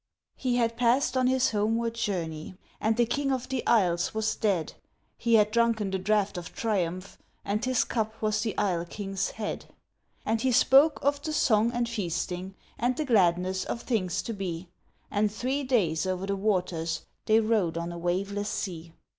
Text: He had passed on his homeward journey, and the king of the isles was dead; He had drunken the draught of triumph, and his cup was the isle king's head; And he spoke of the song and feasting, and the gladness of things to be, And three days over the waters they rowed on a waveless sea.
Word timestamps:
He 0.35 0.55
had 0.55 0.77
passed 0.77 1.15
on 1.15 1.27
his 1.27 1.51
homeward 1.51 1.93
journey, 1.93 2.55
and 2.79 2.97
the 2.97 3.05
king 3.05 3.31
of 3.31 3.47
the 3.49 3.63
isles 3.67 4.15
was 4.15 4.35
dead; 4.35 4.73
He 5.15 5.35
had 5.35 5.51
drunken 5.51 5.91
the 5.91 5.99
draught 5.99 6.39
of 6.39 6.55
triumph, 6.55 7.19
and 7.45 7.63
his 7.63 7.83
cup 7.83 8.19
was 8.19 8.41
the 8.41 8.57
isle 8.57 8.83
king's 8.85 9.29
head; 9.29 9.67
And 10.25 10.41
he 10.41 10.51
spoke 10.53 10.97
of 11.03 11.21
the 11.21 11.33
song 11.33 11.71
and 11.71 11.87
feasting, 11.87 12.55
and 12.79 12.97
the 12.97 13.05
gladness 13.05 13.63
of 13.63 13.83
things 13.83 14.23
to 14.23 14.33
be, 14.33 14.69
And 15.11 15.31
three 15.31 15.61
days 15.63 16.07
over 16.07 16.25
the 16.25 16.35
waters 16.35 17.05
they 17.27 17.39
rowed 17.39 17.77
on 17.77 17.91
a 17.91 17.97
waveless 17.99 18.49
sea. 18.49 18.93